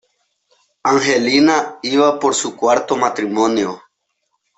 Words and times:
Angelina 0.81 1.69
iba 1.83 2.19
por 2.19 2.33
su 2.33 2.57
cuarto 2.57 2.95
matrimonio. 2.97 3.79